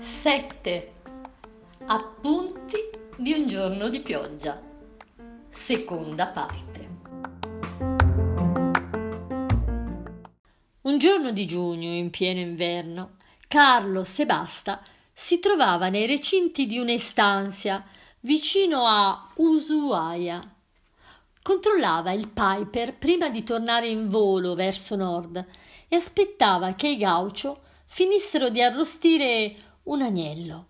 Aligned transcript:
Sette 0.00 0.94
appunti 1.86 2.76
di 3.16 3.32
un 3.32 3.46
giorno 3.46 3.88
di 3.88 4.00
pioggia. 4.00 4.58
Seconda 5.50 6.26
parte. 6.26 6.88
Un 10.80 10.98
giorno 10.98 11.30
di 11.30 11.46
giugno, 11.46 11.94
in 11.94 12.10
pieno 12.10 12.40
inverno, 12.40 13.18
Carlo 13.46 14.02
Sebasta 14.02 14.82
si 15.12 15.38
trovava 15.38 15.90
nei 15.90 16.06
recinti 16.06 16.66
di 16.66 16.78
un'estanzia 16.78 17.84
vicino 18.22 18.84
a 18.84 19.30
Ushuaia. 19.36 20.55
Controllava 21.46 22.10
il 22.10 22.26
Piper 22.26 22.96
prima 22.96 23.28
di 23.28 23.44
tornare 23.44 23.86
in 23.86 24.08
volo 24.08 24.56
verso 24.56 24.96
nord 24.96 25.46
e 25.86 25.94
aspettava 25.94 26.74
che 26.74 26.88
i 26.88 26.96
gaucho 26.96 27.60
finissero 27.84 28.48
di 28.48 28.60
arrostire 28.60 29.54
un 29.84 30.02
agnello. 30.02 30.66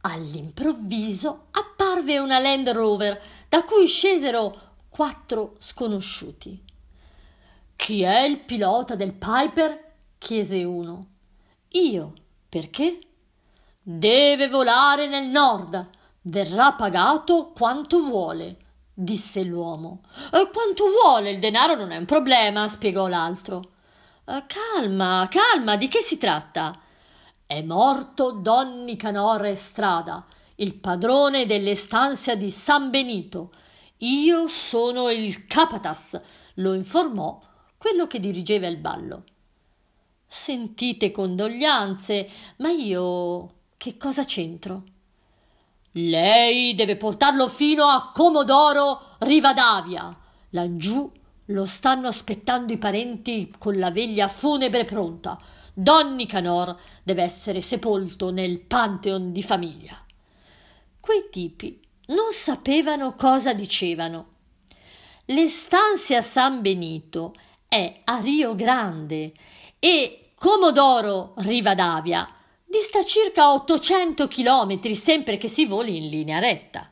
All'improvviso 0.00 1.48
apparve 1.50 2.18
una 2.18 2.38
Land 2.38 2.70
Rover 2.70 3.20
da 3.46 3.62
cui 3.64 3.86
scesero 3.86 4.78
quattro 4.88 5.56
sconosciuti. 5.58 6.64
Chi 7.76 8.00
è 8.00 8.22
il 8.22 8.38
pilota 8.38 8.94
del 8.94 9.12
Piper? 9.12 9.96
chiese 10.16 10.64
uno. 10.64 11.08
Io. 11.72 12.14
Perché? 12.48 13.00
Deve 13.82 14.48
volare 14.48 15.08
nel 15.08 15.28
nord. 15.28 15.90
Verrà 16.22 16.72
pagato 16.72 17.52
quanto 17.54 18.02
vuole, 18.02 18.59
disse 19.02 19.42
l'uomo. 19.42 20.02
E 20.32 20.50
quanto 20.52 20.84
vuole? 20.88 21.30
Il 21.30 21.40
denaro 21.40 21.74
non 21.74 21.90
è 21.90 21.96
un 21.96 22.04
problema, 22.04 22.68
spiegò 22.68 23.06
l'altro. 23.08 23.72
Eh, 24.26 24.44
calma, 24.46 25.28
calma, 25.30 25.76
di 25.76 25.88
che 25.88 26.00
si 26.00 26.18
tratta? 26.18 26.78
È 27.46 27.62
morto 27.62 28.32
Don 28.32 28.84
Nicanor 28.84 29.56
Strada, 29.56 30.24
il 30.56 30.74
padrone 30.74 31.46
dell'estanzia 31.46 32.36
di 32.36 32.50
San 32.50 32.90
Benito. 32.90 33.52
Io 33.98 34.48
sono 34.48 35.10
il 35.10 35.46
capatas, 35.46 36.20
lo 36.54 36.74
informò 36.74 37.40
quello 37.76 38.06
che 38.06 38.20
dirigeva 38.20 38.66
il 38.66 38.76
ballo. 38.76 39.24
Sentite 40.26 41.10
condoglianze, 41.10 42.28
ma 42.58 42.70
io 42.70 43.48
che 43.76 43.96
cosa 43.96 44.24
c'entro? 44.24 44.84
Lei 45.94 46.76
deve 46.76 46.96
portarlo 46.96 47.48
fino 47.48 47.84
a 47.84 48.12
Comodoro 48.14 49.16
Rivadavia. 49.18 50.16
Laggiù 50.50 51.10
lo 51.46 51.66
stanno 51.66 52.06
aspettando 52.06 52.72
i 52.72 52.78
parenti 52.78 53.52
con 53.58 53.76
la 53.76 53.90
veglia 53.90 54.28
funebre 54.28 54.84
pronta. 54.84 55.36
Don 55.74 56.14
Nicanor 56.14 56.78
deve 57.02 57.24
essere 57.24 57.60
sepolto 57.60 58.30
nel 58.30 58.60
Pantheon 58.60 59.32
di 59.32 59.42
famiglia. 59.42 60.00
Quei 61.00 61.28
tipi 61.28 61.80
non 62.06 62.30
sapevano 62.30 63.14
cosa 63.14 63.52
dicevano. 63.52 64.28
L'estanzia 65.26 66.22
San 66.22 66.60
Benito 66.60 67.34
è 67.66 68.00
a 68.04 68.20
Rio 68.20 68.54
Grande 68.54 69.32
e 69.80 70.30
Comodoro 70.36 71.34
Rivadavia 71.38 72.28
dista 72.70 73.02
circa 73.02 73.52
800 73.52 74.28
chilometri 74.28 74.94
sempre 74.94 75.36
che 75.38 75.48
si 75.48 75.66
voli 75.66 75.96
in 75.96 76.08
linea 76.08 76.38
retta. 76.38 76.88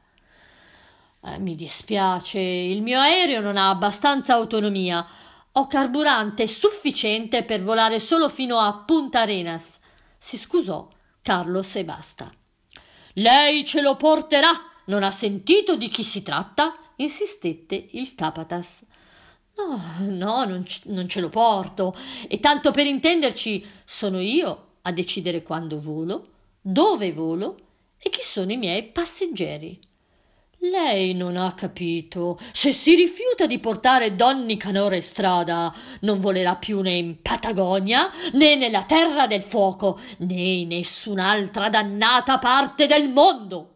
Eh, 1.24 1.38
mi 1.38 1.54
dispiace, 1.54 2.40
il 2.40 2.82
mio 2.82 2.98
aereo 2.98 3.40
non 3.40 3.56
ha 3.56 3.68
abbastanza 3.68 4.34
autonomia. 4.34 5.06
Ho 5.52 5.66
carburante 5.68 6.48
sufficiente 6.48 7.44
per 7.44 7.62
volare 7.62 8.00
solo 8.00 8.28
fino 8.28 8.58
a 8.58 8.74
Punta 8.74 9.20
Arenas. 9.20 9.78
Si 10.18 10.36
scusò 10.36 10.88
Carlos 11.22 11.76
e 11.76 11.84
basta. 11.84 12.32
Lei 13.14 13.64
ce 13.64 13.80
lo 13.80 13.94
porterà. 13.94 14.50
Non 14.86 15.04
ha 15.04 15.10
sentito 15.12 15.76
di 15.76 15.88
chi 15.88 16.02
si 16.02 16.22
tratta? 16.22 16.76
insistette 16.96 17.90
il 17.92 18.16
capatas. 18.16 18.82
No, 19.56 19.80
no, 20.08 20.44
non, 20.44 20.66
non 20.84 21.08
ce 21.08 21.20
lo 21.20 21.28
porto. 21.28 21.94
E 22.26 22.40
tanto 22.40 22.72
per 22.72 22.86
intenderci, 22.86 23.64
sono 23.84 24.18
io 24.18 24.67
a 24.88 24.92
decidere 24.92 25.42
quando 25.42 25.80
volo, 25.80 26.26
dove 26.60 27.12
volo 27.12 27.56
e 28.00 28.10
chi 28.10 28.22
sono 28.22 28.52
i 28.52 28.56
miei 28.56 28.84
passeggeri. 28.84 29.78
Lei 30.60 31.14
non 31.14 31.36
ha 31.36 31.54
capito. 31.54 32.38
Se 32.52 32.72
si 32.72 32.96
rifiuta 32.96 33.46
di 33.46 33.60
portare 33.60 34.16
Don 34.16 34.44
Nicanore 34.44 35.02
strada, 35.02 35.72
non 36.00 36.18
volerà 36.18 36.56
più 36.56 36.80
né 36.80 36.94
in 36.94 37.22
Patagonia, 37.22 38.10
né 38.32 38.56
nella 38.56 38.82
Terra 38.84 39.28
del 39.28 39.42
Fuoco, 39.42 40.00
né 40.18 40.34
in 40.34 40.68
nessun'altra 40.68 41.68
dannata 41.68 42.38
parte 42.38 42.86
del 42.86 43.08
mondo. 43.08 43.74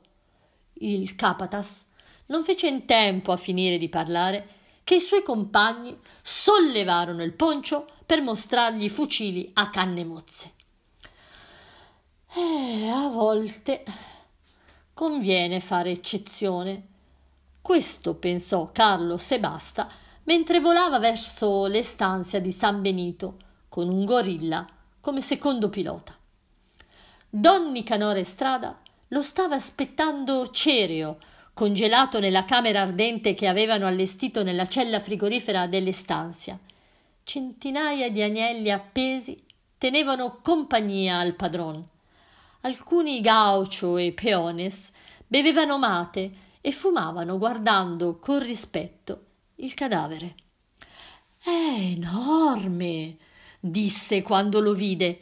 Il 0.75 1.15
Capatas 1.15 1.85
non 2.27 2.43
fece 2.43 2.67
in 2.67 2.85
tempo 2.85 3.31
a 3.31 3.37
finire 3.37 3.79
di 3.79 3.89
parlare 3.89 4.49
che 4.83 4.97
i 4.97 5.01
suoi 5.01 5.23
compagni 5.23 5.97
sollevarono 6.21 7.23
il 7.23 7.35
poncio 7.35 7.87
per 8.05 8.23
mostrargli 8.23 8.85
i 8.85 8.89
fucili 8.89 9.51
a 9.55 9.71
canne 9.71 10.05
mozze. 10.05 10.53
Eh, 12.35 12.89
a 12.89 13.09
volte 13.09 13.85
conviene 14.95 15.61
fare 15.61 15.91
eccezione. 15.91 16.87
Questo 17.61 18.15
pensò 18.15 18.73
Carlo 18.73 19.19
Sebasta 19.19 19.87
mentre 20.23 20.61
volava 20.61 20.99
verso 20.99 21.67
l'estanzia 21.67 22.41
di 22.41 22.51
San 22.51 22.81
Benito 22.81 23.37
con 23.69 23.91
un 23.91 24.07
gorilla 24.07 24.67
come 25.01 25.21
secondo 25.21 25.69
pilota. 25.69 26.17
Don 27.29 27.71
Nicanore 27.71 28.25
Strada 28.25 28.81
lo 29.09 29.21
stava 29.21 29.57
aspettando 29.57 30.49
cereo, 30.49 31.19
congelato 31.53 32.19
nella 32.19 32.47
camera 32.47 32.81
ardente 32.81 33.35
che 33.35 33.47
avevano 33.47 33.87
allestito 33.87 34.43
nella 34.43 34.67
cella 34.67 35.01
frigorifera 35.01 35.67
dell'estanzia. 35.67 36.59
Centinaia 37.25 38.11
di 38.11 38.23
agnelli 38.23 38.71
appesi 38.71 39.39
tenevano 39.77 40.39
compagnia 40.43 41.19
al 41.19 41.35
padron 41.35 41.91
alcuni 42.63 43.21
gaucho 43.21 43.97
e 43.97 44.13
peones 44.13 44.91
bevevano 45.27 45.79
mate 45.79 46.31
e 46.61 46.73
fumavano 46.73 47.39
guardando 47.39 48.19
con 48.19 48.39
rispetto 48.39 49.25
il 49.57 49.75
cadavere. 49.75 50.35
È 51.43 51.51
enorme, 51.51 53.17
disse 53.61 54.23
quando 54.23 54.61
lo 54.61 54.75
vide. 54.75 55.19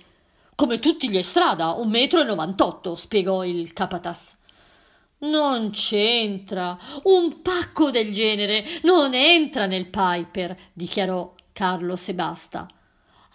Come 0.55 0.78
tutti 0.78 1.09
gli 1.09 1.23
strada, 1.23 1.71
un 1.71 1.89
metro 1.89 2.21
e 2.21 2.25
novantotto, 2.25 2.95
spiegò 2.97 3.45
il 3.45 3.72
capatas. 3.72 4.37
Non 5.21 5.71
c'entra. 5.71 6.78
Un 7.05 7.41
pacco 7.41 7.91
del 7.91 8.12
genere 8.12 8.65
non 8.83 9.15
entra 9.15 9.65
nel 9.65 9.89
Piper, 9.89 10.57
dichiarò 10.72 11.34
Carlo 11.53 11.97
Sebasta. 11.97 12.69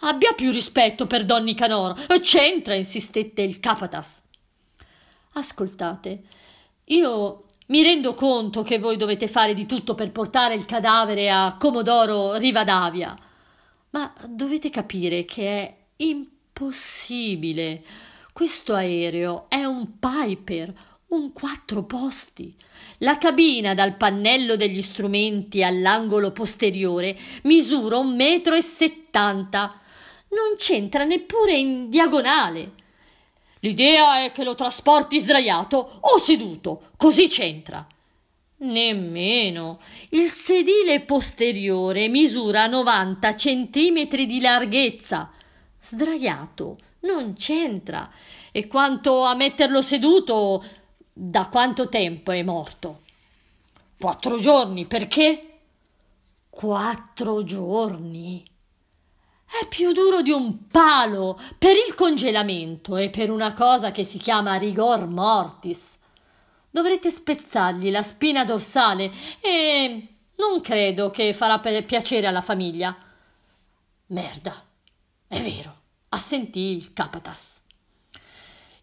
Abbia 0.00 0.32
più 0.34 0.50
rispetto 0.50 1.06
per 1.06 1.24
Don 1.24 1.44
Nicanor. 1.44 2.06
C'entra, 2.20 2.74
insistette 2.74 3.42
il 3.42 3.60
capatas. 3.60 4.20
Ascoltate, 5.32 6.22
io 6.84 7.44
mi 7.66 7.82
rendo 7.82 8.14
conto 8.14 8.62
che 8.62 8.78
voi 8.78 8.96
dovete 8.96 9.26
fare 9.26 9.54
di 9.54 9.66
tutto 9.66 9.94
per 9.94 10.12
portare 10.12 10.54
il 10.54 10.64
cadavere 10.64 11.30
a 11.30 11.56
Comodoro 11.58 12.36
Rivadavia, 12.36 13.16
ma 13.90 14.12
dovete 14.28 14.70
capire 14.70 15.24
che 15.24 15.48
è 15.48 15.76
impossibile. 15.96 17.82
Questo 18.32 18.74
aereo 18.74 19.46
è 19.48 19.64
un 19.64 19.98
Piper, 19.98 20.72
un 21.08 21.32
quattro 21.32 21.84
posti. 21.84 22.54
La 22.98 23.18
cabina 23.18 23.74
dal 23.74 23.96
pannello 23.96 24.56
degli 24.56 24.82
strumenti 24.82 25.62
all'angolo 25.62 26.32
posteriore 26.32 27.16
misura 27.42 27.98
un 27.98 28.14
metro 28.14 28.54
e 28.54 28.62
settanta 28.62 29.80
non 30.28 30.56
c'entra 30.56 31.04
neppure 31.04 31.52
in 31.52 31.88
diagonale. 31.88 32.72
L'idea 33.60 34.24
è 34.24 34.32
che 34.32 34.44
lo 34.44 34.54
trasporti 34.54 35.18
sdraiato 35.18 35.98
o 36.00 36.18
seduto, 36.18 36.90
così 36.96 37.28
c'entra. 37.28 37.86
Nemmeno. 38.58 39.80
Il 40.10 40.28
sedile 40.28 41.00
posteriore 41.00 42.08
misura 42.08 42.66
90 42.66 43.36
centimetri 43.36 44.24
di 44.26 44.40
larghezza. 44.40 45.30
Sdraiato 45.80 46.78
non 47.00 47.34
c'entra. 47.34 48.10
E 48.52 48.66
quanto 48.66 49.24
a 49.24 49.34
metterlo 49.34 49.82
seduto, 49.82 50.64
da 51.12 51.48
quanto 51.48 51.88
tempo 51.88 52.30
è 52.30 52.42
morto? 52.42 53.02
Quattro 53.98 54.38
giorni, 54.38 54.86
perché? 54.86 55.58
Quattro 56.48 57.44
giorni. 57.44 58.44
È 59.48 59.66
più 59.68 59.92
duro 59.92 60.22
di 60.22 60.30
un 60.30 60.66
palo 60.66 61.38
per 61.56 61.76
il 61.76 61.94
congelamento 61.94 62.96
e 62.96 63.10
per 63.10 63.30
una 63.30 63.52
cosa 63.52 63.92
che 63.92 64.04
si 64.04 64.18
chiama 64.18 64.56
rigor 64.56 65.06
mortis. 65.06 65.96
Dovrete 66.68 67.10
spezzargli 67.10 67.90
la 67.90 68.02
spina 68.02 68.44
dorsale 68.44 69.10
e 69.40 70.08
non 70.36 70.60
credo 70.60 71.10
che 71.10 71.32
farà 71.32 71.58
piacere 71.58 72.26
alla 72.26 72.42
famiglia. 72.42 72.94
Merda, 74.08 74.54
è 75.26 75.40
vero, 75.40 75.74
assentì 76.10 76.76
il 76.76 76.92
capatas. 76.92 77.60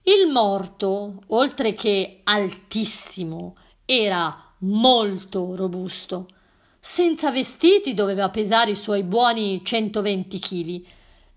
Il 0.03 0.31
morto, 0.31 1.21
oltre 1.27 1.73
che 1.73 2.21
altissimo, 2.23 3.55
era 3.85 4.53
molto 4.59 5.55
robusto. 5.55 6.27
Senza 6.85 7.31
vestiti 7.31 7.93
doveva 7.93 8.29
pesare 8.29 8.71
i 8.71 8.75
suoi 8.75 9.03
buoni 9.03 9.63
120 9.63 10.37
chili 10.37 10.85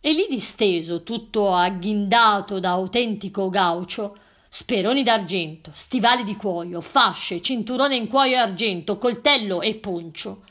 e 0.00 0.12
lì 0.12 0.26
disteso, 0.28 1.04
tutto 1.04 1.54
agghindato 1.54 2.58
da 2.58 2.70
autentico 2.70 3.48
gaucho, 3.48 4.16
speroni 4.48 5.04
d'argento, 5.04 5.70
stivali 5.72 6.24
di 6.24 6.34
cuoio, 6.34 6.80
fasce, 6.80 7.40
cinturone 7.40 7.94
in 7.94 8.08
cuoio 8.08 8.34
e 8.34 8.38
argento, 8.38 8.98
coltello 8.98 9.60
e 9.60 9.76
poncio. 9.76 10.42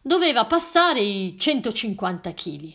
Doveva 0.00 0.46
passare 0.46 1.00
i 1.00 1.38
150 1.38 2.30
chili. 2.30 2.74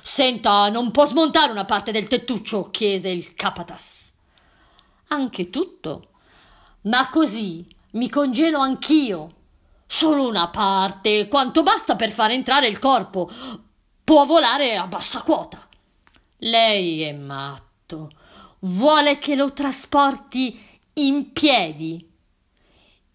Senta, 0.00 0.70
non 0.70 0.92
può 0.92 1.04
smontare 1.04 1.52
una 1.52 1.66
parte 1.66 1.92
del 1.92 2.06
tettuccio? 2.06 2.70
chiese 2.70 3.10
il 3.10 3.34
capatas. 3.34 4.12
Anche 5.08 5.50
tutto. 5.50 6.08
Ma 6.84 7.06
così 7.10 7.66
mi 7.90 8.08
congelo 8.08 8.60
anch'io. 8.60 9.34
Solo 9.86 10.26
una 10.28 10.48
parte, 10.48 11.28
quanto 11.28 11.62
basta 11.62 11.96
per 11.96 12.10
far 12.10 12.32
entrare 12.32 12.66
il 12.66 12.78
corpo. 12.78 13.30
Può 14.02 14.26
volare 14.26 14.76
a 14.76 14.86
bassa 14.86 15.22
quota. 15.22 15.66
Lei 16.38 17.02
è 17.02 17.12
matto. 17.12 18.10
Vuole 18.60 19.18
che 19.18 19.36
lo 19.36 19.52
trasporti 19.52 20.60
in 20.94 21.32
piedi. 21.32 22.14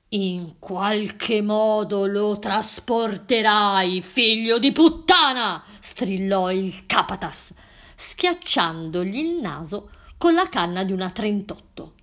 In 0.09 0.55
qualche 0.59 1.41
modo 1.41 2.05
lo 2.05 2.37
trasporterai, 2.37 4.01
figlio 4.01 4.59
di 4.59 4.71
puttana! 4.71 5.63
strillò 5.79 6.51
il 6.51 6.85
capatas, 6.85 7.53
schiacciandogli 7.95 9.17
il 9.17 9.35
naso 9.35 9.89
con 10.17 10.33
la 10.33 10.47
canna 10.49 10.83
di 10.83 10.91
una 10.91 11.09
38. 11.09 11.93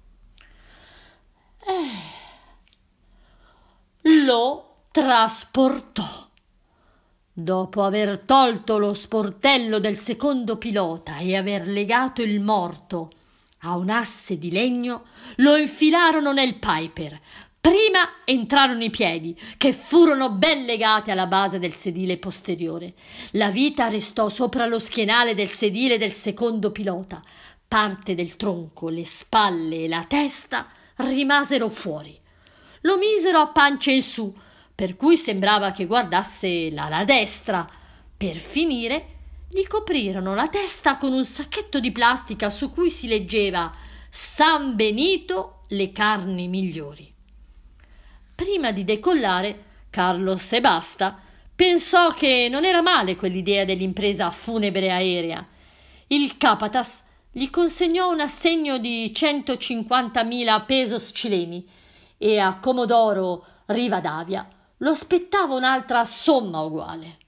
Eh, 1.67 2.17
lo 4.25 4.78
trasportò. 4.91 6.27
Dopo 7.33 7.85
aver 7.85 8.19
tolto 8.25 8.79
lo 8.79 8.95
sportello 8.95 9.79
del 9.79 9.97
secondo 9.97 10.57
pilota 10.57 11.19
e 11.19 11.37
aver 11.37 11.69
legato 11.69 12.23
il 12.23 12.41
morto 12.41 13.11
a 13.63 13.77
un 13.77 13.91
asse 13.91 14.39
di 14.39 14.51
legno, 14.51 15.05
lo 15.37 15.57
infilarono 15.57 16.33
nel 16.33 16.59
Piper. 16.59 17.21
Prima 17.61 18.23
entrarono 18.25 18.83
i 18.83 18.91
piedi, 18.91 19.39
che 19.57 19.73
furono 19.73 20.31
ben 20.31 20.65
legati 20.65 21.11
alla 21.11 21.27
base 21.27 21.59
del 21.59 21.75
sedile 21.75 22.17
posteriore. 22.17 22.95
La 23.33 23.51
vita 23.51 23.89
restò 23.89 24.29
sopra 24.29 24.67
lo 24.67 24.79
schienale 24.79 25.35
del 25.35 25.51
sedile 25.51 25.99
del 25.99 26.13
secondo 26.13 26.73
pilota. 26.73 27.21
Parte 27.67 28.15
del 28.15 28.37
tronco, 28.37 28.89
le 28.89 29.05
spalle 29.05 29.85
e 29.85 29.89
la 29.89 30.05
testa 30.09 30.69
rimasero 30.97 31.69
fuori. 31.69 32.19
Lo 32.83 32.97
misero 32.97 33.39
a 33.39 33.49
pancia 33.49 33.91
in 33.91 34.03
su, 34.03 34.33
per 34.79 34.95
cui 34.95 35.17
sembrava 35.17 35.73
che 35.73 35.87
guardasse 35.87 36.71
l'ala 36.71 37.03
destra. 37.03 37.69
Per 38.17 38.37
finire, 38.37 39.07
gli 39.49 39.67
coprirono 39.67 40.37
la 40.37 40.47
testa 40.47 40.97
con 40.97 41.13
un 41.13 41.25
sacchetto 41.25 41.81
di 41.81 41.91
plastica 41.91 42.49
su 42.49 42.71
cui 42.71 42.89
si 42.89 43.09
leggeva 43.09 43.75
San 44.09 44.77
Benito 44.77 45.63
le 45.71 45.91
carni 45.91 46.47
migliori. 46.47 47.13
Prima 48.37 48.71
di 48.71 48.85
decollare, 48.85 49.65
Carlos 49.91 50.53
e 50.53 50.61
basta 50.61 51.23
pensò 51.57 52.13
che 52.13 52.47
non 52.49 52.65
era 52.65 52.81
male 52.81 53.17
quell'idea 53.17 53.65
dell'impresa 53.65 54.31
funebre 54.31 54.93
aerea. 54.93 55.45
Il 56.07 56.37
capatas 56.37 57.03
gli 57.33 57.51
consegnò 57.51 58.13
un 58.13 58.21
assegno 58.21 58.79
di 58.79 59.11
150.000 59.13 60.65
pesos 60.67 61.11
cileni 61.13 61.69
e 62.17 62.39
a 62.39 62.61
Comodoro 62.61 63.45
Rivadavia 63.67 64.49
lo 64.79 64.91
aspettava 64.91 65.55
un'altra 65.55 66.05
somma 66.05 66.61
uguale. 66.61 67.19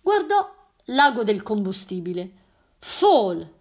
Guardò 0.00 0.54
l'ago 0.86 1.24
del 1.24 1.42
combustibile. 1.42 2.30
Fall. 2.78 3.56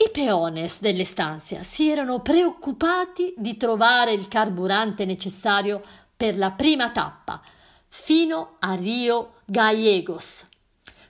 I 0.00 0.10
peones 0.12 0.80
delle 0.80 1.04
stanze 1.04 1.64
si 1.64 1.88
erano 1.88 2.20
preoccupati 2.20 3.34
di 3.36 3.56
trovare 3.56 4.12
il 4.12 4.28
carburante 4.28 5.04
necessario 5.04 5.82
per 6.16 6.36
la 6.36 6.52
prima 6.52 6.90
tappa, 6.90 7.40
fino 7.88 8.56
a 8.60 8.74
Rio 8.74 9.34
Gallegos. 9.44 10.46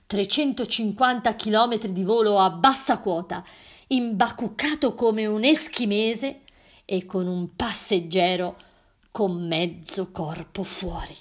350 0.07 1.35
chilometri 1.35 1.93
di 1.93 2.03
volo 2.03 2.39
a 2.39 2.49
bassa 2.49 2.99
quota, 2.99 3.45
imbacuccato 3.89 4.95
come 4.95 5.27
un 5.27 5.45
eschimese 5.45 6.43
e 6.87 7.05
con 7.05 7.27
un 7.27 7.55
passeggero 7.55 8.57
con 9.19 9.49
mezzo 9.49 10.13
corpo 10.13 10.63
fuori. 10.63 11.17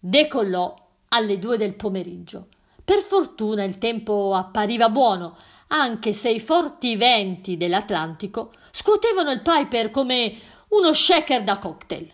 Decollò 0.00 0.74
alle 1.10 1.38
due 1.38 1.56
del 1.56 1.76
pomeriggio. 1.76 2.48
Per 2.84 2.98
fortuna 2.98 3.62
il 3.62 3.78
tempo 3.78 4.34
appariva 4.34 4.88
buono, 4.88 5.36
anche 5.68 6.12
se 6.12 6.30
i 6.30 6.40
forti 6.40 6.96
venti 6.96 7.56
dell'Atlantico 7.56 8.52
scuotevano 8.72 9.30
il 9.30 9.42
Piper 9.42 9.92
come 9.92 10.36
uno 10.70 10.92
shaker 10.92 11.44
da 11.44 11.58
cocktail. 11.58 12.12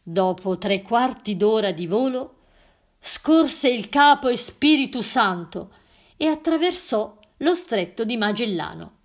Dopo 0.00 0.56
tre 0.56 0.82
quarti 0.82 1.36
d'ora 1.36 1.72
di 1.72 1.88
volo, 1.88 2.36
scorse 3.00 3.68
il 3.68 3.88
capo 3.88 4.32
Spiritu 4.36 5.00
Santo 5.00 5.72
e 6.16 6.28
attraversò 6.28 7.18
lo 7.38 7.54
stretto 7.56 8.04
di 8.04 8.16
Magellano. 8.16 9.00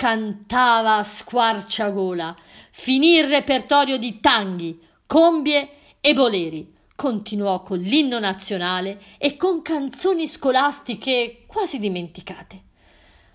Cantava 0.00 0.98
a 0.98 1.02
squarciagola, 1.02 2.36
finì 2.70 3.16
il 3.16 3.26
repertorio 3.26 3.98
di 3.98 4.20
tanghi, 4.20 4.80
combie 5.04 5.70
e 6.00 6.14
boleri. 6.14 6.72
Continuò 6.94 7.62
con 7.62 7.80
l'inno 7.80 8.20
nazionale 8.20 9.02
e 9.18 9.34
con 9.34 9.60
canzoni 9.60 10.28
scolastiche 10.28 11.42
quasi 11.48 11.80
dimenticate. 11.80 12.62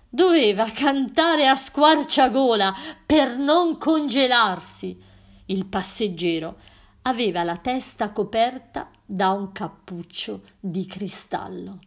Doveva 0.08 0.64
cantare 0.70 1.46
a 1.48 1.54
squarciagola 1.54 2.74
per 3.04 3.36
non 3.36 3.76
congelarsi. 3.76 4.98
Il 5.44 5.66
passeggero 5.66 6.56
aveva 7.02 7.44
la 7.44 7.58
testa 7.58 8.10
coperta 8.10 8.90
da 9.04 9.32
un 9.32 9.52
cappuccio 9.52 10.40
di 10.58 10.86
cristallo. 10.86 11.78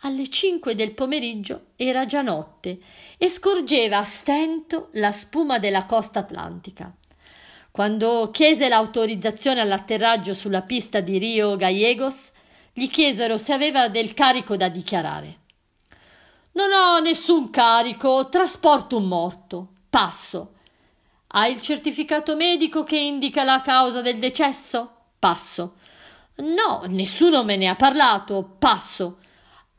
Alle 0.00 0.28
cinque 0.28 0.74
del 0.74 0.92
pomeriggio 0.92 1.68
era 1.76 2.04
già 2.04 2.20
notte 2.22 2.78
e 3.16 3.28
scorgeva 3.28 3.98
a 3.98 4.04
stento 4.04 4.90
la 4.92 5.10
spuma 5.10 5.58
della 5.58 5.86
costa 5.86 6.18
atlantica. 6.20 6.94
Quando 7.70 8.30
chiese 8.30 8.68
l'autorizzazione 8.68 9.60
all'atterraggio 9.60 10.34
sulla 10.34 10.62
pista 10.62 11.00
di 11.00 11.18
Rio 11.18 11.56
Gallegos, 11.56 12.30
gli 12.72 12.88
chiesero 12.88 13.38
se 13.38 13.52
aveva 13.52 13.88
del 13.88 14.12
carico 14.12 14.56
da 14.56 14.68
dichiarare. 14.68 15.38
Non 16.52 16.72
ho 16.72 16.98
nessun 17.00 17.50
carico, 17.50 18.28
trasporto 18.28 18.96
un 18.96 19.04
morto. 19.04 19.68
Passo. 19.90 20.52
Hai 21.28 21.52
il 21.52 21.60
certificato 21.60 22.36
medico 22.36 22.82
che 22.82 22.96
indica 22.98 23.44
la 23.44 23.60
causa 23.60 24.00
del 24.00 24.18
decesso? 24.18 24.90
Passo. 25.18 25.76
No, 26.36 26.84
nessuno 26.86 27.44
me 27.44 27.56
ne 27.56 27.68
ha 27.68 27.76
parlato. 27.76 28.56
Passo. 28.58 29.18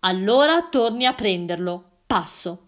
Allora 0.02 0.68
torni 0.70 1.06
a 1.06 1.14
prenderlo. 1.14 1.84
Passo. 2.06 2.68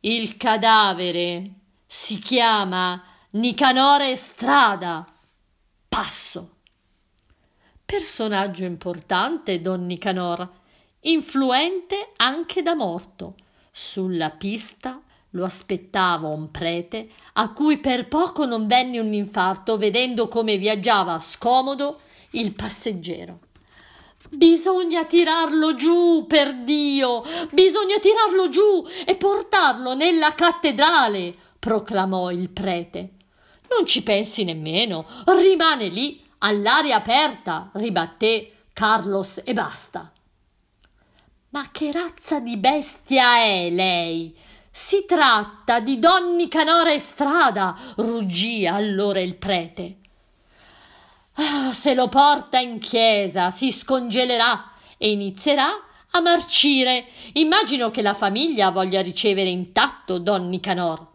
Il 0.00 0.36
cadavere 0.36 1.50
si 1.86 2.18
chiama 2.18 3.02
Nicanore 3.30 4.16
Strada. 4.16 5.06
Passo. 5.88 6.56
Personaggio 7.84 8.64
importante, 8.64 9.62
don 9.62 9.86
Nicanor, 9.86 10.50
influente 11.00 12.12
anche 12.16 12.62
da 12.62 12.74
morto. 12.74 13.36
Sulla 13.70 14.30
pista 14.30 15.00
lo 15.30 15.44
aspettava 15.44 16.28
un 16.28 16.50
prete 16.50 17.08
a 17.34 17.52
cui 17.52 17.78
per 17.78 18.08
poco 18.08 18.44
non 18.44 18.66
venne 18.66 18.98
un 18.98 19.12
infarto 19.12 19.76
vedendo 19.76 20.28
come 20.28 20.56
viaggiava 20.56 21.18
scomodo 21.20 22.00
il 22.30 22.52
passeggero. 22.54 23.40
Bisogna 24.30 25.04
tirarlo 25.04 25.74
giù, 25.74 26.26
per 26.26 26.62
Dio! 26.62 27.22
Bisogna 27.50 27.98
tirarlo 27.98 28.48
giù 28.48 28.86
e 29.06 29.16
portarlo 29.16 29.94
nella 29.94 30.34
cattedrale! 30.34 31.34
proclamò 31.58 32.30
il 32.30 32.50
prete. 32.50 33.10
Non 33.70 33.86
ci 33.86 34.02
pensi 34.02 34.44
nemmeno, 34.44 35.06
rimane 35.26 35.88
lì, 35.88 36.22
all'aria 36.38 36.96
aperta, 36.96 37.70
ribatté 37.74 38.52
Carlos 38.72 39.42
e 39.44 39.52
basta. 39.52 40.12
Ma 41.50 41.68
che 41.72 41.90
razza 41.90 42.40
di 42.40 42.56
bestia 42.56 43.38
è 43.38 43.70
lei? 43.70 44.36
Si 44.70 45.04
tratta 45.06 45.80
di 45.80 45.98
Don 45.98 46.36
Nicanore 46.36 46.94
Estrada, 46.94 47.76
ruggì 47.96 48.66
allora 48.66 49.20
il 49.20 49.34
prete. 49.34 49.96
Ah, 51.40 51.72
se 51.72 51.94
lo 51.94 52.08
porta 52.08 52.58
in 52.58 52.80
chiesa 52.80 53.50
si 53.50 53.70
scongelerà 53.70 54.72
e 54.96 55.12
inizierà 55.12 55.68
a 56.10 56.20
marcire. 56.20 57.06
Immagino 57.34 57.92
che 57.92 58.02
la 58.02 58.14
famiglia 58.14 58.70
voglia 58.70 59.00
ricevere 59.00 59.48
intatto 59.48 60.18
Don 60.18 60.48
Nicanor. 60.48 61.06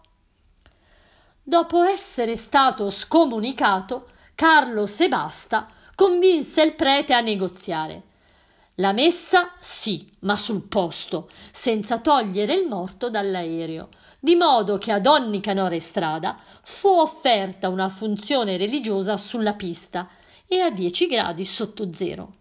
Dopo 1.44 1.84
essere 1.84 2.38
stato 2.38 2.90
scomunicato, 2.90 4.08
Carlo 4.34 4.88
Sebasta 4.88 5.68
convinse 5.94 6.62
il 6.62 6.74
prete 6.74 7.14
a 7.14 7.20
negoziare. 7.20 8.04
La 8.78 8.92
messa 8.92 9.52
sì, 9.60 10.10
ma 10.22 10.36
sul 10.36 10.64
posto, 10.64 11.30
senza 11.52 12.00
togliere 12.00 12.56
il 12.56 12.68
morto 12.68 13.12
dall'aereo, 13.12 13.90
di 14.20 14.34
modo 14.36 14.80
che 14.80 14.92
a 14.92 15.00
Don 15.00 15.30
Nicanor 15.30 15.80
Strada 15.80 16.40
fu 16.64 16.88
offerta 16.88 17.70
una 17.70 17.90
funzione 17.90 18.58
religiosa 18.58 19.16
sulla 19.18 19.54
pista 19.54 20.10
e 20.48 20.60
a 20.62 20.72
10 20.72 21.06
gradi 21.06 21.46
sotto 21.46 21.94
zero. 21.94 22.34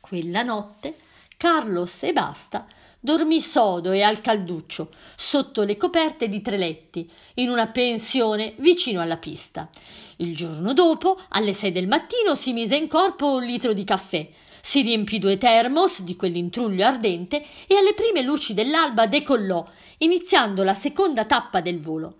Quella 0.00 0.42
notte 0.42 0.96
Carlo 1.36 1.84
Sebasta 1.84 2.66
dormì 2.98 3.42
sodo 3.42 3.92
e 3.92 4.00
al 4.00 4.22
calduccio, 4.22 4.90
sotto 5.14 5.64
le 5.64 5.76
coperte 5.76 6.26
di 6.26 6.40
tre 6.40 6.56
letti, 6.56 7.10
in 7.34 7.50
una 7.50 7.66
pensione 7.66 8.54
vicino 8.56 9.02
alla 9.02 9.18
pista. 9.18 9.68
Il 10.16 10.34
giorno 10.34 10.72
dopo, 10.72 11.20
alle 11.28 11.52
sei 11.52 11.72
del 11.72 11.88
mattino, 11.88 12.34
si 12.34 12.54
mise 12.54 12.76
in 12.76 12.88
corpo 12.88 13.34
un 13.34 13.42
litro 13.42 13.74
di 13.74 13.84
caffè, 13.84 14.26
si 14.64 14.80
riempì 14.80 15.18
due 15.18 15.36
termos 15.36 16.00
di 16.00 16.16
quell'intruglio 16.16 16.86
ardente 16.86 17.44
e 17.66 17.76
alle 17.76 17.92
prime 17.92 18.22
luci 18.22 18.54
dell'alba 18.54 19.06
decollò, 19.06 19.62
iniziando 19.98 20.62
la 20.62 20.72
seconda 20.72 21.26
tappa 21.26 21.60
del 21.60 21.82
volo. 21.82 22.16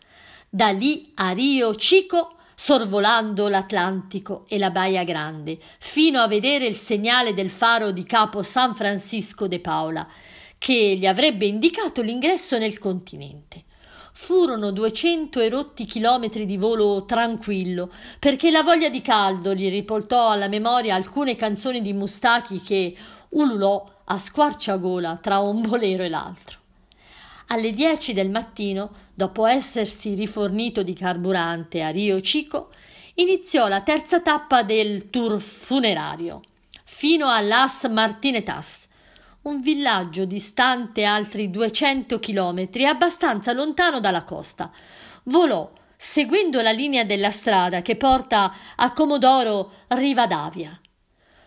Da 0.51 0.69
lì 0.69 1.11
a 1.15 1.31
Rio 1.31 1.71
Chico 1.71 2.37
sorvolando 2.55 3.49
l'Atlantico 3.49 4.45
e 4.47 4.59
la 4.59 4.71
Baia 4.71 5.05
Grande, 5.05 5.59
fino 5.79 6.21
a 6.21 6.29
vedere 6.29 6.67
il 6.67 6.77
segnale 6.77 7.33
del 7.33 7.49
faro 7.49 7.93
di 7.93 8.05
capo 8.05 8.43
San 8.43 8.75
Francisco 8.75 9.49
de 9.49 9.61
Paola, 9.61 10.07
che 10.59 10.97
gli 10.99 11.07
avrebbe 11.07 11.47
indicato 11.47 12.03
l'ingresso 12.03 12.59
nel 12.59 12.79
continente. 12.79 13.65
Furono 14.16 14.71
duecento 14.71 15.40
erotti 15.40 15.85
chilometri 15.87 16.47
di 16.47 16.56
volo 16.56 17.04
tranquillo, 17.04 17.90
perché 18.21 18.52
la 18.52 18.62
voglia 18.62 18.88
di 18.88 19.02
caldo 19.02 19.54
gli 19.54 19.68
riportò 19.68 20.30
alla 20.30 20.47
memoria 20.47 20.94
alcune 20.94 21.35
canzoni 21.35 21.80
di 21.80 21.92
Mustachi 21.92 22.61
che 22.61 22.97
ululò 23.30 23.85
a 24.04 24.16
squarciagola 24.16 25.16
tra 25.16 25.40
un 25.40 25.62
bolero 25.62 26.04
e 26.04 26.09
l'altro. 26.09 26.59
Alle 27.49 27.73
dieci 27.73 28.12
del 28.12 28.30
mattino, 28.30 28.90
dopo 29.12 29.47
essersi 29.47 30.14
rifornito 30.14 30.85
di 30.85 30.94
carburante 30.94 31.83
a 31.83 31.90
Rio 31.90 32.21
Chico, 32.21 32.71
iniziò 33.14 33.66
la 33.66 33.83
terza 33.83 34.21
tappa 34.21 34.62
del 34.62 35.11
tour 35.11 35.40
funerario, 35.40 36.40
fino 36.85 37.26
a 37.26 37.40
Las 37.40 37.85
Martinetas, 37.90 38.87
un 39.45 39.61
villaggio 39.61 40.25
distante 40.25 41.05
altri 41.05 41.51
200 41.51 42.19
chilometri, 42.19 42.87
abbastanza 42.87 43.53
lontano 43.53 44.01
dalla 44.01 44.25
costa. 44.25 44.71
Volò, 45.25 45.71
seguendo 45.97 46.63
la 46.63 46.71
linea 46.71 47.05
della 47.05 47.31
strada 47.31 47.83
che 47.83 47.97
porta 47.97 48.55
a 48.77 48.93
Comodoro 48.93 49.73
Rivadavia. 49.89 50.79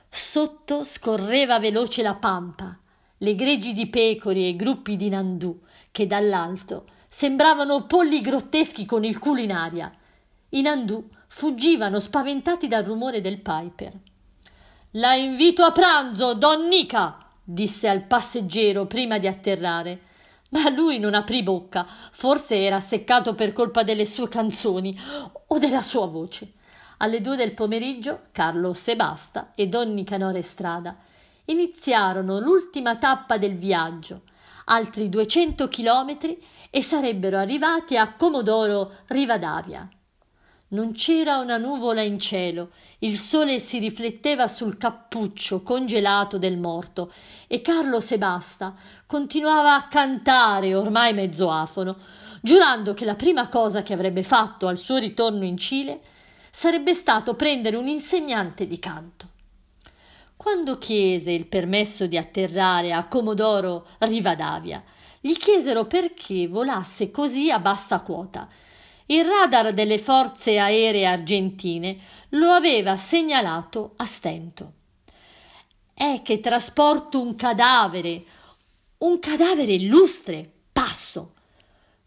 Sotto 0.10 0.84
scorreva 0.84 1.60
veloce 1.60 2.02
la 2.02 2.16
pampa, 2.16 2.78
le 3.18 3.36
greggi 3.36 3.74
di 3.74 3.88
pecore 3.88 4.48
e 4.48 4.56
gruppi 4.56 4.96
di 4.96 5.10
nandù, 5.10 5.60
che 5.92 6.06
dall'alto 6.06 6.86
sembravano 7.08 7.86
polli 7.88 8.22
grotteschi 8.22 8.86
con 8.86 9.04
il 9.04 9.18
culo 9.18 9.42
in 9.42 9.52
aria. 9.52 9.92
I 10.50 10.62
nandù 10.62 11.04
fuggivano 11.28 12.00
spaventati 12.00 12.68
dal 12.68 12.84
rumore 12.84 13.22
del 13.22 13.42
piper. 13.42 13.94
La 14.92 15.16
invito 15.16 15.64
a 15.64 15.72
pranzo, 15.72 16.36
Don 16.36 16.68
Nica! 16.68 17.27
Disse 17.50 17.88
al 17.88 18.04
passeggero 18.04 18.88
prima 18.88 19.20
di 19.20 19.28
atterrare. 19.28 20.02
Ma 20.50 20.70
lui 20.70 21.00
non 21.00 21.14
aprì 21.14 21.44
bocca, 21.44 21.86
forse 22.12 22.58
era 22.58 22.82
seccato 22.82 23.36
per 23.36 23.54
colpa 23.54 23.84
delle 23.84 24.06
sue 24.06 24.28
canzoni 24.28 24.98
o 25.48 25.58
della 25.58 25.82
sua 25.82 26.08
voce. 26.08 26.54
Alle 26.98 27.22
due 27.22 27.38
del 27.38 27.54
pomeriggio 27.54 28.24
Carlo 28.32 28.74
Sebasta 28.74 29.54
e 29.56 29.68
Don 29.68 29.94
Nicanore 29.94 30.42
Strada 30.42 30.98
iniziarono 31.46 32.40
l'ultima 32.40 32.98
tappa 32.98 33.38
del 33.38 33.56
viaggio, 33.56 34.24
altri 34.66 35.08
duecento 35.08 35.70
chilometri 35.70 36.44
e 36.70 36.82
sarebbero 36.82 37.38
arrivati 37.38 37.96
a 37.96 38.14
Comodoro 38.14 38.92
Rivadavia. 39.08 39.90
Non 40.70 40.92
c'era 40.92 41.38
una 41.38 41.58
nuvola 41.58 42.02
in 42.02 42.20
cielo, 42.20 42.72
il 43.00 43.18
sole 43.18 43.58
si 43.58 43.80
rifletteva 43.80 44.50
sul 44.50 44.76
cappuccio 44.76 45.62
congelato 45.62 46.38
del 46.38 46.58
morto. 46.58 47.14
E 47.48 47.62
Carlo 47.62 48.02
Sebasta 48.02 48.76
continuava 49.06 49.76
a 49.76 49.88
cantare 49.88 50.76
ormai 50.76 51.14
mezzo 51.14 51.50
afono, 51.50 51.96
giurando 52.42 52.94
che 52.94 53.06
la 53.06 53.16
prima 53.16 53.48
cosa 53.48 53.82
che 53.82 53.94
avrebbe 53.94 54.24
fatto 54.24 54.68
al 54.68 54.78
suo 54.78 54.98
ritorno 54.98 55.46
in 55.46 55.56
Cile 55.56 56.02
sarebbe 56.52 56.94
stato 56.94 57.36
prendere 57.36 57.78
un 57.78 57.88
insegnante 57.88 58.68
di 58.68 58.78
canto. 58.78 59.30
Quando 60.36 60.78
chiese 60.78 61.32
il 61.32 61.46
permesso 61.46 62.08
di 62.08 62.18
atterrare 62.18 62.92
a 62.92 63.08
Comodoro 63.08 63.88
Rivadavia, 64.00 64.84
gli 65.22 65.34
chiesero 65.38 65.86
perché 65.86 66.50
volasse 66.50 67.10
così 67.10 67.50
a 67.52 67.60
bassa 67.60 68.02
quota 68.02 68.50
il 69.08 69.26
radar 69.26 69.74
delle 69.74 70.00
forze 70.00 70.58
aeree 70.58 71.06
argentine 71.06 71.98
lo 72.30 72.50
aveva 72.50 72.98
segnalato 72.98 73.94
a 73.98 74.06
stento. 74.06 74.74
È 75.94 76.22
che 76.24 76.40
trasporto 76.40 77.22
un 77.22 77.36
cadavere, 77.36 78.24
un 79.00 79.20
cadavere 79.20 79.74
illustre, 79.74 80.50
passo. 80.72 81.34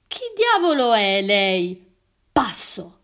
Chi 0.07 0.21
diavolo 0.35 0.93
è 0.93 1.23
lei? 1.23 1.89
Passo. 2.33 2.99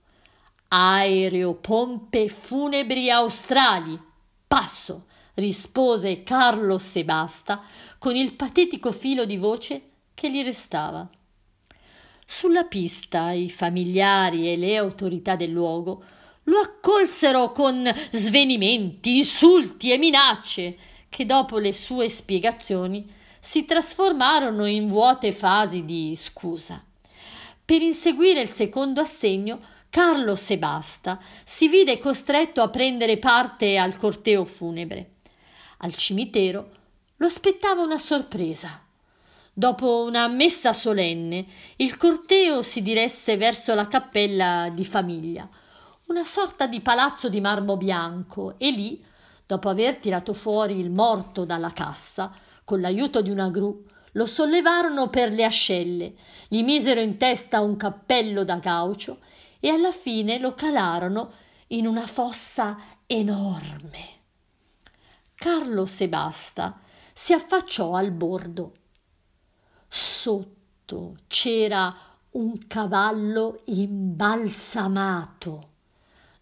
Aereo 0.68 1.54
pompe 1.54 2.28
funebri 2.28 3.10
australi, 3.10 3.98
passo, 4.46 5.06
rispose 5.34 6.22
Carlo 6.22 6.78
Sebasta 6.78 7.62
con 7.98 8.14
il 8.16 8.34
patetico 8.34 8.92
filo 8.92 9.24
di 9.24 9.36
voce 9.36 9.90
che 10.14 10.30
gli 10.30 10.42
restava. 10.44 11.08
Sulla 12.28 12.64
pista 12.64 13.30
i 13.30 13.48
familiari 13.48 14.52
e 14.52 14.56
le 14.56 14.76
autorità 14.76 15.36
del 15.36 15.50
luogo 15.50 16.02
lo 16.42 16.58
accolsero 16.58 17.52
con 17.52 17.88
svenimenti, 18.10 19.16
insulti 19.16 19.92
e 19.92 19.96
minacce 19.96 20.76
che 21.08 21.24
dopo 21.24 21.58
le 21.58 21.72
sue 21.72 22.08
spiegazioni 22.08 23.08
si 23.38 23.64
trasformarono 23.64 24.66
in 24.66 24.88
vuote 24.88 25.32
fasi 25.32 25.84
di 25.84 26.14
scusa. 26.16 26.84
Per 27.64 27.80
inseguire 27.80 28.42
il 28.42 28.48
secondo 28.48 29.00
assegno, 29.00 29.60
Carlo 29.88 30.36
Sebasta 30.36 31.20
si 31.44 31.68
vide 31.68 31.98
costretto 31.98 32.60
a 32.60 32.68
prendere 32.68 33.18
parte 33.18 33.78
al 33.78 33.96
corteo 33.96 34.44
funebre. 34.44 35.12
Al 35.78 35.94
cimitero 35.94 36.70
lo 37.16 37.26
aspettava 37.26 37.82
una 37.82 37.98
sorpresa. 37.98 38.85
Dopo 39.58 40.04
una 40.04 40.28
messa 40.28 40.74
solenne, 40.74 41.46
il 41.76 41.96
corteo 41.96 42.60
si 42.60 42.82
diresse 42.82 43.38
verso 43.38 43.72
la 43.72 43.86
cappella 43.86 44.68
di 44.68 44.84
famiglia, 44.84 45.48
una 46.08 46.26
sorta 46.26 46.66
di 46.66 46.82
palazzo 46.82 47.30
di 47.30 47.40
marmo 47.40 47.78
bianco, 47.78 48.58
e 48.58 48.70
lì, 48.70 49.02
dopo 49.46 49.70
aver 49.70 49.96
tirato 49.96 50.34
fuori 50.34 50.78
il 50.78 50.90
morto 50.90 51.46
dalla 51.46 51.70
cassa, 51.70 52.30
con 52.64 52.82
l'aiuto 52.82 53.22
di 53.22 53.30
una 53.30 53.48
gru, 53.48 53.82
lo 54.12 54.26
sollevarono 54.26 55.08
per 55.08 55.32
le 55.32 55.44
ascelle, 55.44 56.12
gli 56.48 56.62
misero 56.62 57.00
in 57.00 57.16
testa 57.16 57.62
un 57.62 57.76
cappello 57.76 58.44
da 58.44 58.58
gaucho 58.58 59.20
e 59.58 59.70
alla 59.70 59.92
fine 59.92 60.38
lo 60.38 60.52
calarono 60.52 61.32
in 61.68 61.86
una 61.86 62.06
fossa 62.06 62.76
enorme. 63.06 64.20
Carlo 65.34 65.86
Sebasta 65.86 66.78
si 67.14 67.32
affacciò 67.32 67.94
al 67.94 68.10
bordo 68.10 68.74
Sotto 69.98 71.16
c'era 71.26 71.96
un 72.32 72.66
cavallo 72.66 73.62
imbalsamato. 73.64 75.70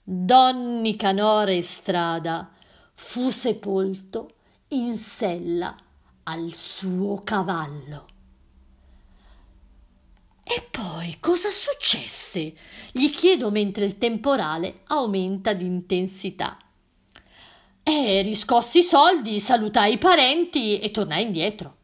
Don 0.03 0.81
Nicanore 0.81 1.63
Strada 1.63 2.51
fu 2.95 3.31
sepolto 3.31 4.33
in 4.71 4.97
sella 4.97 5.77
al 6.25 6.53
suo 6.53 7.23
cavallo. 7.23 8.09
E 10.43 10.67
poi 10.69 11.19
cosa 11.21 11.51
successe? 11.51 12.57
Gli 12.91 13.09
chiedo 13.11 13.53
mentre 13.53 13.85
il 13.85 13.99
temporale 13.99 14.81
aumenta 14.89 15.53
di 15.53 15.65
intensità. 15.65 16.59
E 17.85 18.21
riscossi 18.23 18.79
i 18.79 18.83
soldi, 18.83 19.39
salutai 19.39 19.93
i 19.93 19.99
parenti 19.99 20.81
e 20.81 20.91
tornai 20.91 21.23
indietro. 21.23 21.83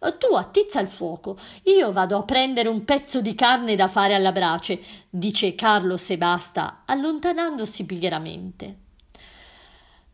Tu 0.00 0.34
attizza 0.34 0.80
il 0.80 0.88
fuoco, 0.88 1.38
io 1.64 1.92
vado 1.92 2.16
a 2.16 2.22
prendere 2.24 2.68
un 2.68 2.84
pezzo 2.84 3.20
di 3.20 3.34
carne 3.34 3.76
da 3.76 3.86
fare 3.86 4.14
alla 4.14 4.32
brace, 4.32 4.80
dice 5.10 5.54
Carlo 5.54 5.96
Sebasta, 5.98 6.82
allontanandosi 6.86 7.84
pigramente. 7.84 8.78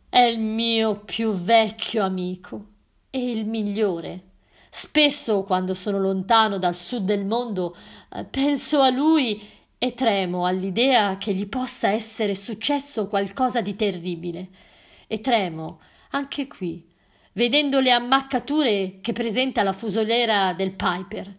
è 0.09 0.21
il 0.21 0.39
mio 0.39 1.01
più 1.05 1.33
vecchio 1.33 2.03
amico 2.03 2.65
e 3.11 3.31
il 3.31 3.47
migliore. 3.47 4.23
Spesso, 4.71 5.43
quando 5.43 5.75
sono 5.75 5.99
lontano 5.99 6.59
dal 6.59 6.77
sud 6.77 7.05
del 7.05 7.25
mondo, 7.25 7.77
eh, 8.13 8.25
penso 8.25 8.81
a 8.81 8.91
lui 8.91 9.41
e 9.79 9.95
tremo 9.95 10.47
all'idea 10.47 11.19
che 11.19 11.35
gli 11.35 11.47
possa 11.47 11.89
essere 11.89 12.35
successo 12.35 13.09
qualcosa 13.09 13.61
di 13.61 13.77
terribile. 13.77 14.49
E 15.07 15.21
tremo, 15.21 15.81
anche 16.11 16.47
qui, 16.47 16.83
vedendo 17.37 17.81
le 17.81 17.91
ammaccature 17.93 18.99
che 19.01 19.13
presenta 19.13 19.63
la 19.63 19.73
fusoliera 19.73 20.53
del 20.55 20.73
Piper. 20.73 21.35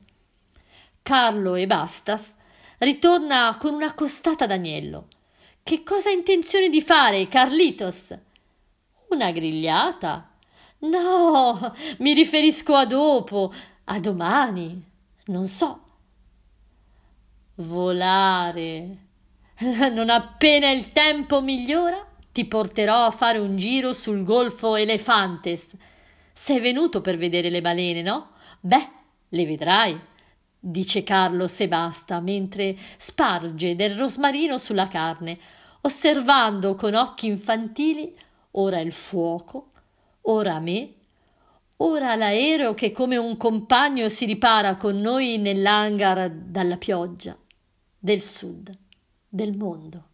Carlo 1.01 1.55
e 1.55 1.65
Bastas 1.65 2.33
ritorna 2.79 3.57
con 3.59 3.73
una 3.73 3.93
costata 3.93 4.45
d'agnello. 4.45 5.07
Che 5.63 5.83
cosa 5.83 6.09
ha 6.09 6.13
intenzione 6.13 6.69
di 6.69 6.81
fare, 6.81 7.27
Carlitos? 7.27 8.15
Una 9.09 9.31
grigliata? 9.31 10.31
No, 10.79 11.73
mi 11.99 12.13
riferisco 12.13 12.75
a 12.75 12.85
dopo, 12.85 13.51
a 13.85 13.99
domani, 13.99 14.81
non 15.25 15.47
so. 15.47 15.81
Volare. 17.55 19.05
Non 19.91 20.11
appena 20.11 20.69
il 20.69 20.91
tempo 20.91 21.41
migliora, 21.41 22.06
ti 22.37 22.45
porterò 22.45 23.05
a 23.05 23.09
fare 23.09 23.39
un 23.39 23.57
giro 23.57 23.93
sul 23.93 24.21
golfo 24.21 24.75
Elefantes. 24.75 25.71
Sei 26.31 26.59
venuto 26.59 27.01
per 27.01 27.17
vedere 27.17 27.49
le 27.49 27.61
balene, 27.61 28.03
no? 28.03 28.33
Beh, 28.59 28.89
le 29.29 29.45
vedrai, 29.47 29.99
dice 30.59 31.01
Carlo 31.01 31.47
Sebasta 31.47 32.19
mentre 32.19 32.75
sparge 32.97 33.75
del 33.75 33.97
rosmarino 33.97 34.59
sulla 34.59 34.87
carne, 34.87 35.39
osservando 35.81 36.75
con 36.75 36.93
occhi 36.93 37.25
infantili 37.25 38.15
ora 38.51 38.81
il 38.81 38.91
fuoco, 38.91 39.71
ora 40.21 40.59
me, 40.59 40.93
ora 41.77 42.15
l'aereo 42.15 42.75
che 42.75 42.91
come 42.91 43.17
un 43.17 43.35
compagno 43.35 44.09
si 44.09 44.25
ripara 44.25 44.75
con 44.75 45.01
noi 45.01 45.39
nell'hangar 45.39 46.29
dalla 46.29 46.77
pioggia 46.77 47.35
del 47.97 48.21
sud 48.21 48.69
del 49.27 49.57
mondo. 49.57 50.06